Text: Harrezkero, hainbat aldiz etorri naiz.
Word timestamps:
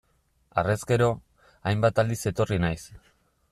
Harrezkero, 0.61 1.09
hainbat 1.71 2.03
aldiz 2.05 2.19
etorri 2.35 2.61
naiz. 2.67 2.83